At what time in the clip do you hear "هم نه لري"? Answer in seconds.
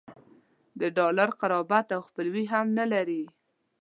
2.53-3.23